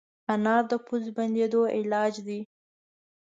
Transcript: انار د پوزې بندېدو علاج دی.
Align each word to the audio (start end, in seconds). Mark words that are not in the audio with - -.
انار 0.33 0.63
د 0.71 0.73
پوزې 0.85 1.11
بندېدو 1.17 1.61
علاج 1.77 2.13
دی. 2.27 2.39